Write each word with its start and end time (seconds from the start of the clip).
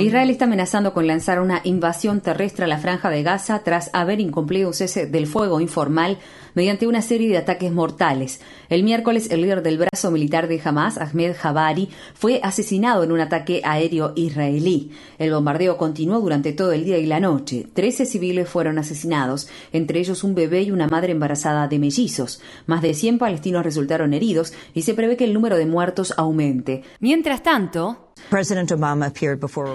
Israel 0.00 0.30
está 0.30 0.46
amenazando 0.46 0.92
con 0.94 1.06
lanzar 1.06 1.40
una 1.40 1.60
invasión 1.64 2.20
terrestre 2.20 2.64
a 2.64 2.68
la 2.68 2.78
franja 2.78 3.10
de 3.10 3.22
Gaza 3.22 3.62
tras 3.62 3.90
haber 3.92 4.20
incumplido 4.20 4.68
un 4.68 4.74
cese 4.74 5.06
del 5.06 5.26
fuego 5.26 5.60
informal 5.60 6.18
mediante 6.54 6.86
una 6.86 7.02
serie 7.02 7.28
de 7.28 7.38
ataques 7.38 7.72
mortales. 7.72 8.40
El 8.68 8.82
miércoles, 8.82 9.30
el 9.30 9.42
líder 9.42 9.62
del 9.62 9.78
brazo 9.78 10.10
militar 10.10 10.48
de 10.48 10.60
Hamas, 10.64 10.98
Ahmed 10.98 11.34
Jabari, 11.36 11.88
fue 12.14 12.40
asesinado 12.42 13.04
en 13.04 13.12
un 13.12 13.20
ataque 13.20 13.60
aéreo 13.64 14.12
israelí. 14.16 14.90
El 15.18 15.32
bombardeo 15.32 15.76
continuó 15.76 16.20
durante 16.20 16.52
todo 16.52 16.72
el 16.72 16.84
día 16.84 16.98
y 16.98 17.06
la 17.06 17.20
noche. 17.20 17.66
Trece 17.72 18.06
civiles 18.06 18.48
fueron 18.48 18.78
asesinados, 18.78 19.48
entre 19.72 20.00
ellos 20.00 20.24
un 20.24 20.34
bebé 20.34 20.62
y 20.62 20.70
una 20.70 20.88
madre 20.88 21.12
embarazada 21.12 21.68
de 21.68 21.78
mellizos. 21.78 22.40
Más 22.66 22.82
de 22.82 22.94
100 22.94 23.18
palestinos 23.18 23.64
resultaron 23.64 24.14
heridos 24.14 24.52
y 24.74 24.82
se 24.82 24.94
prevé 24.94 25.16
que 25.16 25.24
el 25.24 25.34
número 25.34 25.56
de 25.56 25.66
muertos 25.66 26.14
aumente. 26.16 26.82
Mientras 27.00 27.42
tanto, 27.42 28.09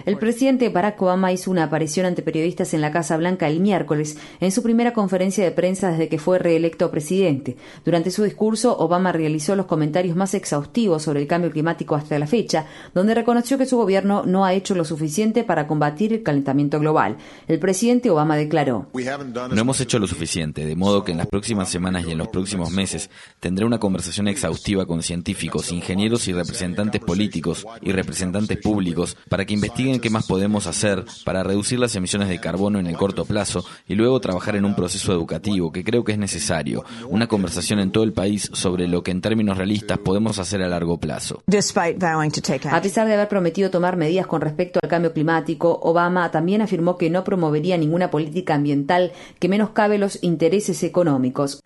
el 0.05 0.17
presidente 0.17 0.69
Barack 0.69 1.01
Obama 1.01 1.31
hizo 1.31 1.51
una 1.51 1.63
aparición 1.63 2.05
ante 2.05 2.21
periodistas 2.21 2.73
en 2.73 2.81
la 2.81 2.91
Casa 2.91 3.17
Blanca 3.17 3.47
el 3.47 3.59
miércoles 3.59 4.17
en 4.39 4.51
su 4.51 4.63
primera 4.63 4.93
conferencia 4.93 5.43
de 5.43 5.51
prensa 5.51 5.91
desde 5.91 6.09
que 6.09 6.19
fue 6.19 6.39
reelecto 6.39 6.91
presidente. 6.91 7.57
Durante 7.83 8.11
su 8.11 8.23
discurso, 8.23 8.77
Obama 8.77 9.11
realizó 9.11 9.55
los 9.55 9.65
comentarios 9.65 10.15
más 10.15 10.33
exhaustivos 10.33 11.03
sobre 11.03 11.21
el 11.21 11.27
cambio 11.27 11.51
climático 11.51 11.95
hasta 11.95 12.19
la 12.19 12.27
fecha, 12.27 12.65
donde 12.93 13.15
reconoció 13.15 13.57
que 13.57 13.65
su 13.65 13.77
gobierno 13.77 14.23
no 14.25 14.45
ha 14.45 14.53
hecho 14.53 14.75
lo 14.75 14.85
suficiente 14.85 15.43
para 15.43 15.67
combatir 15.67 16.13
el 16.13 16.23
calentamiento 16.23 16.79
global. 16.79 17.17
El 17.47 17.59
presidente 17.59 18.09
Obama 18.09 18.37
declaró: 18.37 18.87
No 18.93 19.61
hemos 19.61 19.81
hecho 19.81 19.99
lo 19.99 20.07
suficiente, 20.07 20.65
de 20.65 20.75
modo 20.75 21.03
que 21.03 21.11
en 21.11 21.17
las 21.17 21.27
próximas 21.27 21.69
semanas 21.69 22.05
y 22.07 22.11
en 22.11 22.17
los 22.17 22.27
próximos 22.29 22.71
meses 22.71 23.09
tendré 23.39 23.65
una 23.65 23.79
conversación 23.79 24.27
exhaustiva 24.27 24.85
con 24.85 25.01
científicos, 25.01 25.71
ingenieros 25.71 26.27
y 26.27 26.33
representantes 26.33 27.01
políticos 27.01 27.65
y 27.81 27.91
representantes 27.91 28.34
públicos 28.61 29.15
para 29.29 29.45
que 29.45 29.53
investiguen 29.53 29.99
qué 29.99 30.09
más 30.09 30.27
podemos 30.27 30.67
hacer 30.67 31.05
para 31.23 31.43
reducir 31.43 31.79
las 31.79 31.95
emisiones 31.95 32.27
de 32.27 32.39
carbono 32.39 32.79
en 32.79 32.87
el 32.87 32.97
corto 32.97 33.23
plazo 33.23 33.63
y 33.87 33.95
luego 33.95 34.19
trabajar 34.19 34.55
en 34.55 34.65
un 34.65 34.75
proceso 34.75 35.13
educativo 35.13 35.71
que 35.71 35.83
creo 35.83 36.03
que 36.03 36.11
es 36.11 36.17
necesario, 36.17 36.83
una 37.09 37.27
conversación 37.27 37.79
en 37.79 37.91
todo 37.91 38.03
el 38.03 38.13
país 38.13 38.49
sobre 38.53 38.87
lo 38.87 39.03
que 39.03 39.11
en 39.11 39.21
términos 39.21 39.57
realistas 39.57 39.97
podemos 39.99 40.37
hacer 40.39 40.61
a 40.61 40.67
largo 40.67 40.97
plazo. 40.99 41.43
A 41.47 42.81
pesar 42.81 43.07
de 43.07 43.13
haber 43.13 43.27
prometido 43.27 43.69
tomar 43.71 43.95
medidas 43.95 44.27
con 44.27 44.41
respecto 44.41 44.79
al 44.83 44.89
cambio 44.89 45.13
climático, 45.13 45.79
Obama 45.81 46.29
también 46.31 46.61
afirmó 46.61 46.97
que 46.97 47.09
no 47.09 47.23
promovería 47.23 47.77
ninguna 47.77 48.11
política 48.11 48.55
ambiental 48.55 49.13
que 49.39 49.47
menoscabe 49.47 49.97
los 49.97 50.21
intereses 50.21 50.83
económicos. 50.83 51.61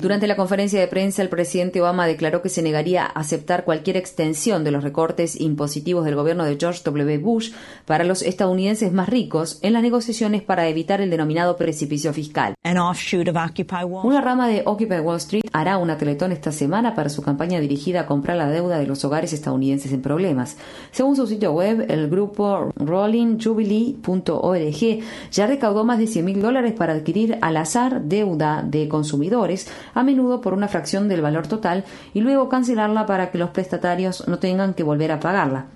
Durante 0.00 0.28
la 0.28 0.36
conferencia 0.36 0.78
de 0.78 0.86
prensa, 0.86 1.22
el 1.22 1.28
presidente 1.28 1.80
Obama 1.80 2.06
declaró 2.06 2.40
que 2.40 2.48
se 2.48 2.62
negaría 2.62 3.02
a 3.02 3.06
aceptar 3.06 3.64
cualquier 3.64 3.96
extensión 3.96 4.62
de 4.62 4.70
los 4.70 4.84
recortes 4.84 5.40
impositivos 5.40 6.04
del 6.04 6.14
gobierno 6.14 6.44
de 6.44 6.56
George 6.56 6.82
W. 6.84 7.18
Bush 7.18 7.50
para 7.84 8.04
los 8.04 8.22
estadounidenses 8.22 8.92
más 8.92 9.08
ricos 9.08 9.58
en 9.62 9.72
las 9.72 9.82
negociaciones 9.82 10.42
para 10.42 10.68
evitar 10.68 11.00
el 11.00 11.10
denominado 11.10 11.56
precipicio 11.56 12.12
fiscal. 12.12 12.54
Una 12.62 14.20
rama 14.20 14.46
de 14.46 14.62
Occupy 14.64 15.00
Wall 15.00 15.16
Street 15.16 15.42
hará 15.52 15.78
una 15.78 15.98
teletón 15.98 16.30
esta 16.30 16.52
semana 16.52 16.94
para 16.94 17.08
su 17.08 17.22
campaña 17.22 17.58
dirigida 17.58 18.02
a 18.02 18.06
comprar 18.06 18.36
la 18.36 18.48
deuda 18.48 18.78
de 18.78 18.86
los 18.86 19.04
hogares 19.04 19.32
estadounidenses 19.32 19.92
en 19.92 20.00
problemas. 20.00 20.58
Según 20.92 21.16
su 21.16 21.26
sitio 21.26 21.50
web, 21.50 21.86
el 21.88 22.08
grupo 22.08 22.70
rollingjubilee.org 22.76 25.00
ya 25.32 25.46
recaudó 25.48 25.84
más 25.84 25.98
de 25.98 26.06
100 26.06 26.24
mil 26.24 26.40
dólares 26.40 26.74
para 26.74 26.92
adquirir 26.92 27.36
al 27.40 27.56
azar 27.56 28.02
deuda 28.02 28.62
de 28.64 28.86
consumidores 28.86 29.66
a 29.94 30.02
menudo 30.02 30.40
por 30.40 30.52
una 30.52 30.68
fracción 30.68 31.08
del 31.08 31.22
valor 31.22 31.46
total, 31.46 31.84
y 32.14 32.20
luego 32.20 32.48
cancelarla 32.48 33.06
para 33.06 33.30
que 33.30 33.38
los 33.38 33.50
prestatarios 33.50 34.26
no 34.28 34.38
tengan 34.38 34.74
que 34.74 34.82
volver 34.82 35.12
a 35.12 35.20
pagarla. 35.20 35.66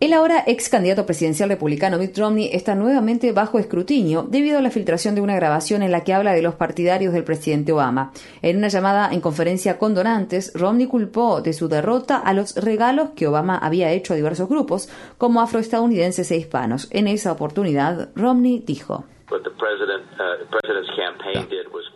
El 0.00 0.12
ahora 0.14 0.42
ex 0.46 0.68
candidato 0.70 1.04
presidencial 1.04 1.50
republicano 1.50 1.98
Mitt 1.98 2.16
Romney 2.16 2.48
está 2.52 2.74
nuevamente 2.74 3.32
bajo 3.32 3.58
escrutinio 3.58 4.22
debido 4.22 4.58
a 4.58 4.62
la 4.62 4.70
filtración 4.70 5.14
de 5.14 5.20
una 5.20 5.36
grabación 5.36 5.82
en 5.82 5.92
la 5.92 6.02
que 6.02 6.14
habla 6.14 6.32
de 6.32 6.40
los 6.40 6.54
partidarios 6.54 7.12
del 7.12 7.24
presidente 7.24 7.72
Obama. 7.72 8.12
En 8.40 8.56
una 8.56 8.68
llamada 8.68 9.10
en 9.12 9.20
conferencia 9.20 9.78
con 9.78 9.94
donantes, 9.94 10.52
Romney 10.54 10.86
culpó 10.86 11.42
de 11.42 11.52
su 11.52 11.68
derrota 11.68 12.16
a 12.16 12.32
los 12.32 12.54
regalos 12.56 13.10
que 13.14 13.26
Obama 13.26 13.58
había 13.58 13.90
hecho 13.92 14.14
a 14.14 14.16
diversos 14.16 14.48
grupos, 14.48 14.88
como 15.18 15.40
afroestadounidenses 15.40 16.30
e 16.30 16.36
hispanos. 16.36 16.88
En 16.90 17.06
esa 17.06 17.32
oportunidad, 17.32 18.08
Romney 18.14 18.62
dijo. 18.66 19.04
what 19.32 19.44
the 19.44 19.56
president 19.56 20.04
uh, 20.20 20.36
the 20.44 20.48
president's 20.60 20.92
campaign 20.92 21.48
yeah. 21.48 21.64
did 21.64 21.72
was 21.72 21.88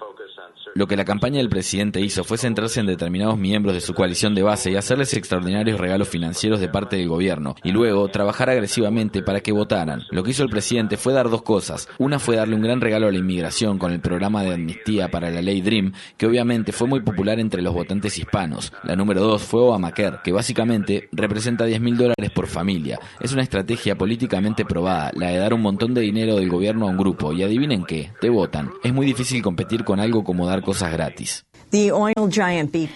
Lo 0.75 0.87
que 0.87 0.97
la 0.97 1.07
campaña 1.07 1.39
del 1.39 1.49
presidente 1.49 2.01
hizo 2.01 2.23
fue 2.23 2.37
centrarse 2.37 2.81
en 2.81 2.87
determinados 2.87 3.39
miembros 3.39 3.75
de 3.75 3.81
su 3.81 3.95
coalición 3.95 4.34
de 4.34 4.43
base 4.43 4.71
y 4.71 4.77
hacerles 4.77 5.15
extraordinarios 5.15 5.81
regalos 5.81 6.09
financieros 6.09 6.61
de 6.61 6.69
parte 6.69 6.97
del 6.97 7.09
gobierno, 7.09 7.55
y 7.65 7.73
luego 7.73 8.09
trabajar 8.09 8.51
agresivamente 8.51 9.23
para 9.23 9.41
que 9.41 9.53
votaran. 9.53 10.03
Lo 10.11 10.23
que 10.23 10.33
hizo 10.33 10.43
el 10.43 10.51
presidente 10.51 10.99
fue 10.99 11.15
dar 11.15 11.31
dos 11.31 11.41
cosas. 11.41 11.89
Una 11.99 12.19
fue 12.19 12.37
darle 12.37 12.57
un 12.57 12.62
gran 12.62 12.83
regalo 12.83 13.07
a 13.07 13.11
la 13.11 13.19
inmigración 13.19 13.79
con 13.79 13.91
el 13.93 14.01
programa 14.01 14.43
de 14.43 14.53
amnistía 14.53 15.11
para 15.11 15.31
la 15.31 15.41
ley 15.41 15.62
Dream, 15.62 15.95
que 16.19 16.27
obviamente 16.27 16.73
fue 16.73 16.89
muy 16.89 17.01
popular 17.01 17.41
entre 17.41 17.63
los 17.63 17.73
votantes 17.73 18.19
hispanos. 18.19 18.71
La 18.84 18.97
número 18.97 19.23
dos 19.23 19.43
fue 19.43 19.63
Obamacare, 19.63 20.19
que 20.23 20.33
básicamente 20.33 21.09
representa 21.11 21.65
10 21.65 21.81
mil 21.81 21.97
dólares 21.97 22.31
por 22.34 22.49
familia. 22.49 22.99
Es 23.21 23.33
una 23.33 23.43
estrategia 23.43 23.97
políticamente 23.97 24.67
probada, 24.67 25.11
la 25.15 25.28
de 25.28 25.39
dar 25.39 25.55
un 25.55 25.63
montón 25.63 25.95
de 25.95 26.03
dinero 26.03 26.37
del 26.37 26.51
gobierno 26.51 26.87
a 26.87 26.91
un 26.91 26.99
grupo, 26.99 27.33
y 27.33 27.43
adivinen 27.43 27.84
qué, 27.84 28.13
te 28.21 28.28
votan. 28.28 28.73
Es 28.84 28.93
muy 28.93 29.07
difícil 29.07 29.43
competir 29.43 29.83
con 29.83 30.01
algo 30.01 30.23
como 30.23 30.35
dar 30.44 30.62
cosas 30.62 30.92
gratis. 30.92 31.47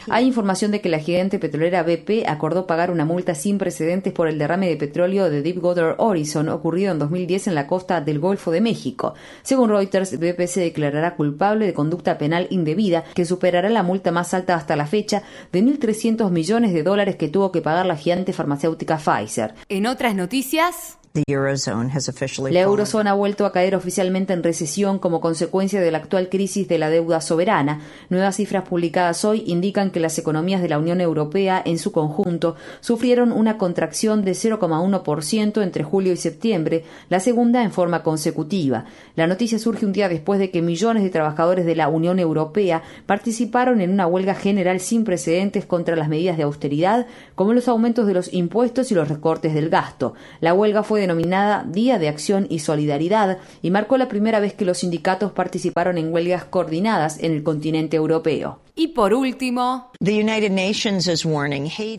Hay 0.08 0.26
información 0.26 0.70
de 0.70 0.80
que 0.80 0.88
la 0.88 1.00
gigante 1.00 1.38
petrolera 1.38 1.82
BP 1.82 2.26
acordó 2.26 2.66
pagar 2.66 2.90
una 2.90 3.04
multa 3.04 3.34
sin 3.34 3.58
precedentes 3.58 4.12
por 4.12 4.28
el 4.28 4.38
derrame 4.38 4.68
de 4.68 4.76
petróleo 4.76 5.28
de 5.28 5.42
Deepwater 5.42 5.96
Horizon 5.98 6.48
ocurrido 6.48 6.92
en 6.92 6.98
2010 6.98 7.48
en 7.48 7.54
la 7.56 7.66
costa 7.66 8.00
del 8.00 8.20
Golfo 8.20 8.50
de 8.52 8.60
México. 8.60 9.14
Según 9.42 9.70
Reuters, 9.70 10.18
BP 10.18 10.46
se 10.46 10.60
declarará 10.60 11.16
culpable 11.16 11.66
de 11.66 11.74
conducta 11.74 12.16
penal 12.16 12.46
indebida 12.50 13.04
que 13.14 13.24
superará 13.24 13.68
la 13.68 13.82
multa 13.82 14.12
más 14.12 14.34
alta 14.34 14.54
hasta 14.54 14.76
la 14.76 14.86
fecha 14.86 15.24
de 15.52 15.62
1.300 15.62 16.30
millones 16.30 16.72
de 16.72 16.82
dólares 16.82 17.16
que 17.16 17.28
tuvo 17.28 17.50
que 17.50 17.62
pagar 17.62 17.86
la 17.86 17.96
gigante 17.96 18.32
farmacéutica 18.32 18.98
Pfizer. 18.98 19.54
En 19.68 19.86
otras 19.86 20.14
noticias, 20.14 20.99
la 21.12 22.60
eurozona 22.60 23.10
ha 23.10 23.14
vuelto 23.14 23.44
a 23.44 23.50
caer 23.50 23.74
oficialmente 23.74 24.32
en 24.32 24.44
recesión 24.44 25.00
como 25.00 25.20
consecuencia 25.20 25.80
de 25.80 25.90
la 25.90 25.98
actual 25.98 26.28
crisis 26.28 26.68
de 26.68 26.78
la 26.78 26.88
deuda 26.88 27.20
soberana. 27.20 27.80
Nuevas 28.10 28.36
cifras 28.36 28.68
publicadas 28.68 29.24
hoy 29.24 29.42
indican 29.46 29.90
que 29.90 29.98
las 29.98 30.16
economías 30.18 30.62
de 30.62 30.68
la 30.68 30.78
Unión 30.78 31.00
Europea 31.00 31.60
en 31.64 31.78
su 31.78 31.90
conjunto 31.90 32.54
sufrieron 32.78 33.32
una 33.32 33.58
contracción 33.58 34.24
de 34.24 34.32
0,1% 34.32 35.62
entre 35.64 35.82
julio 35.82 36.12
y 36.12 36.16
septiembre, 36.16 36.84
la 37.08 37.18
segunda 37.18 37.64
en 37.64 37.72
forma 37.72 38.04
consecutiva. 38.04 38.84
La 39.16 39.26
noticia 39.26 39.58
surge 39.58 39.86
un 39.86 39.92
día 39.92 40.08
después 40.08 40.38
de 40.38 40.52
que 40.52 40.62
millones 40.62 41.02
de 41.02 41.10
trabajadores 41.10 41.66
de 41.66 41.74
la 41.74 41.88
Unión 41.88 42.20
Europea 42.20 42.84
participaron 43.06 43.80
en 43.80 43.90
una 43.90 44.06
huelga 44.06 44.36
general 44.36 44.78
sin 44.78 45.02
precedentes 45.02 45.66
contra 45.66 45.96
las 45.96 46.08
medidas 46.08 46.36
de 46.36 46.44
austeridad, 46.44 47.08
como 47.34 47.52
los 47.52 47.66
aumentos 47.66 48.06
de 48.06 48.14
los 48.14 48.32
impuestos 48.32 48.92
y 48.92 48.94
los 48.94 49.08
recortes 49.08 49.54
del 49.54 49.70
gasto. 49.70 50.14
La 50.40 50.54
huelga 50.54 50.84
fue 50.84 50.99
denominada 51.00 51.64
Día 51.66 51.98
de 51.98 52.08
Acción 52.08 52.46
y 52.48 52.60
Solidaridad 52.60 53.38
y 53.62 53.70
marcó 53.70 53.98
la 53.98 54.08
primera 54.08 54.38
vez 54.38 54.54
que 54.54 54.64
los 54.64 54.78
sindicatos 54.78 55.32
participaron 55.32 55.98
en 55.98 56.12
huelgas 56.12 56.44
coordinadas 56.44 57.18
en 57.18 57.32
el 57.32 57.42
continente 57.42 57.96
europeo. 57.96 58.60
Y 58.80 58.88
por 58.88 59.12
último, 59.12 59.90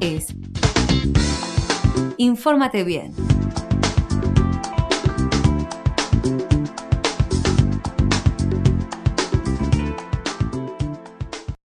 es 0.00 0.34
Infórmate 2.22 2.84
bien. 2.84 3.31